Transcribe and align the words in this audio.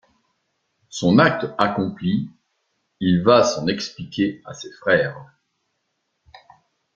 Son 0.89 1.19
acte 1.19 1.45
accompli, 1.59 2.31
il 3.01 3.21
va 3.21 3.43
s'en 3.43 3.67
expliquer 3.67 4.41
à 4.45 4.55
ses 4.55 4.71
frères. 4.71 5.31